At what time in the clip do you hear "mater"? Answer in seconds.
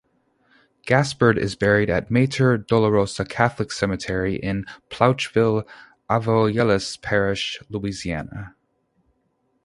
2.09-2.57